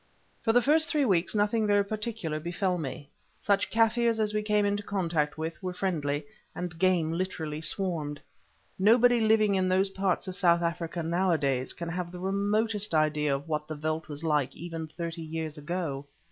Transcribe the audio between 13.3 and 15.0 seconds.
of what the veldt was like even